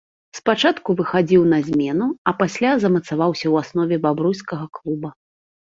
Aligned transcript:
Спачатку 0.37 0.95
выхадзіў 1.01 1.45
на 1.51 1.59
замену, 1.69 2.07
а 2.31 2.35
пасля 2.41 2.71
замацаваўся 2.85 3.43
ў 3.53 3.65
аснове 3.65 3.95
бабруйскага 4.09 4.65
клуба. 4.81 5.09